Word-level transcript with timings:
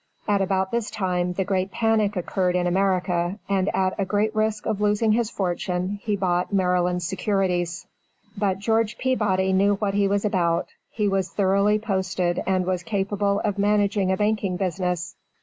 At 0.27 0.41
about 0.41 0.71
this 0.71 0.89
time 0.89 1.33
the 1.33 1.43
great 1.45 1.69
panic 1.69 2.15
occurred 2.15 2.55
in 2.55 2.65
America, 2.65 3.37
and 3.47 3.69
at 3.75 3.93
a 3.99 4.05
great 4.05 4.35
risk 4.35 4.65
of 4.65 4.81
losing 4.81 5.11
his 5.11 5.29
fortune 5.29 5.99
he 6.01 6.15
bought 6.15 6.51
Maryland 6.51 7.03
securities. 7.03 7.85
But 8.35 8.57
George 8.57 8.97
Peabody 8.97 9.53
knew 9.53 9.75
what 9.75 9.93
he 9.93 10.07
was 10.07 10.25
about; 10.25 10.69
he 10.89 11.07
was 11.07 11.29
thoroughly 11.29 11.77
posted 11.77 12.41
and 12.47 12.65
was 12.65 12.81
capable 12.81 13.41
of 13.41 13.59
managing 13.59 14.11
a 14.11 14.17
banking 14.17 14.57
business. 14.57 15.15